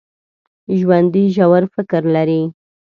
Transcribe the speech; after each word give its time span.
ژوندي 0.79 1.23
ژور 1.35 1.63
فکر 1.73 2.01
لري 2.15 2.41